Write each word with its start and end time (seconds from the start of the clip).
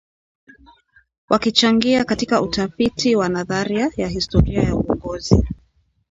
wakichangia 1.29 2.03
katika 2.03 2.41
utafiti 2.41 3.15
wa 3.15 3.29
nadharia 3.29 3.91
ya 3.97 4.07
historia 4.07 4.63
ya 4.63 4.75
uongozi 4.75 5.47